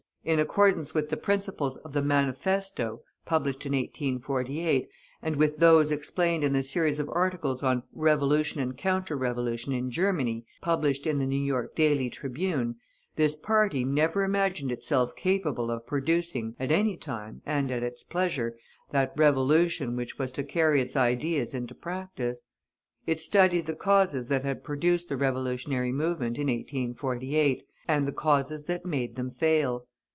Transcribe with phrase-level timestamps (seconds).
[0.23, 4.87] In accordance with the principles of the "Manifesto" (published in 1848),
[5.19, 9.89] and with those explained in the series of articles on "Revolution and Counter Revolution in
[9.89, 12.75] Germany," published in the New York Daily Tribune,
[13.15, 18.55] this party never imagined itself capable of producing, at any time and at its pleasure,
[18.91, 22.43] that revolution which was to carry its ideas into practice.
[23.07, 28.65] It studied the causes that had produced the revolutionary movement in 1848, and the causes
[28.65, 29.87] that made them fail.